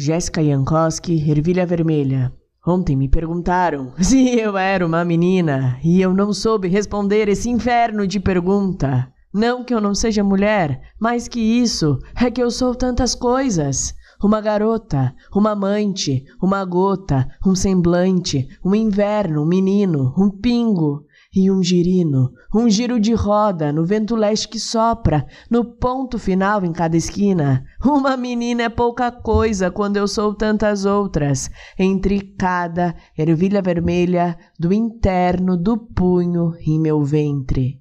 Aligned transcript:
Jéssica 0.00 0.40
Jankowski, 0.40 1.28
Ervilha 1.28 1.66
Vermelha. 1.66 2.32
Ontem 2.64 2.94
me 2.94 3.08
perguntaram 3.08 3.92
se 3.98 4.38
eu 4.38 4.56
era 4.56 4.86
uma 4.86 5.04
menina 5.04 5.76
e 5.82 6.00
eu 6.00 6.14
não 6.14 6.32
soube 6.32 6.68
responder 6.68 7.28
esse 7.28 7.50
inferno 7.50 8.06
de 8.06 8.20
pergunta. 8.20 9.12
Não 9.34 9.64
que 9.64 9.74
eu 9.74 9.80
não 9.80 9.96
seja 9.96 10.22
mulher, 10.22 10.80
mais 11.00 11.26
que 11.26 11.40
isso, 11.40 11.98
é 12.14 12.30
que 12.30 12.40
eu 12.40 12.48
sou 12.48 12.76
tantas 12.76 13.12
coisas. 13.12 13.92
Uma 14.22 14.40
garota, 14.40 15.12
uma 15.34 15.50
amante, 15.50 16.22
uma 16.40 16.64
gota, 16.64 17.26
um 17.44 17.56
semblante, 17.56 18.46
um 18.64 18.76
inverno, 18.76 19.42
um 19.42 19.46
menino, 19.46 20.14
um 20.16 20.30
pingo 20.30 21.07
e 21.34 21.50
um 21.50 21.62
girino, 21.62 22.32
um 22.54 22.68
giro 22.68 22.98
de 22.98 23.12
roda 23.12 23.72
no 23.72 23.84
vento 23.84 24.16
leste 24.16 24.48
que 24.48 24.58
sopra, 24.58 25.26
no 25.50 25.64
ponto 25.64 26.18
final 26.18 26.64
em 26.64 26.72
cada 26.72 26.96
esquina. 26.96 27.64
Uma 27.84 28.16
menina 28.16 28.62
é 28.62 28.68
pouca 28.68 29.12
coisa 29.12 29.70
quando 29.70 29.96
eu 29.96 30.08
sou 30.08 30.34
tantas 30.34 30.84
outras, 30.84 31.50
entre 31.78 32.20
cada 32.20 32.94
ervilha 33.16 33.60
vermelha 33.60 34.38
do 34.58 34.72
interno 34.72 35.56
do 35.56 35.76
punho 35.76 36.54
em 36.60 36.80
meu 36.80 37.02
ventre. 37.02 37.80